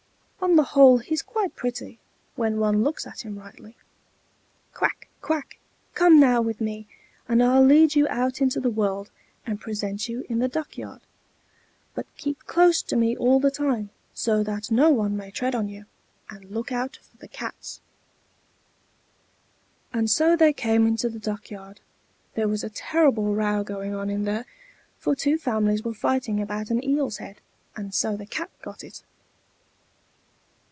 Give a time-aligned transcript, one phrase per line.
[0.43, 1.99] On the whole he's quite pretty,
[2.35, 3.77] when one looks at him rightly.
[4.73, 5.07] Quack!
[5.21, 5.59] quack!
[5.93, 6.87] come now with me,
[7.29, 9.11] and I'll lead you out into the world,
[9.45, 11.01] and present you in the duck yard;
[11.93, 15.69] but keep close to me all the time, so that no one may tread on
[15.69, 15.85] you,
[16.31, 17.79] and look out for the cats."
[19.93, 21.81] And so they came into the duck yard.
[22.33, 24.47] There was a terrible row going on in there,
[24.97, 27.41] for two families were fighting about an eel's head,
[27.75, 29.03] and so the cat got it.